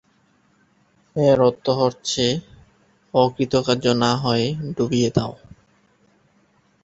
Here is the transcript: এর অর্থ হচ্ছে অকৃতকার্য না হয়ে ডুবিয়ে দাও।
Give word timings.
এর 1.15 1.37
অর্থ 1.47 1.65
হচ্ছে 1.81 2.25
অকৃতকার্য 3.13 3.85
না 4.03 4.11
হয়ে 4.15 4.45
ডুবিয়ে 4.75 5.09
দাও। 5.15 5.33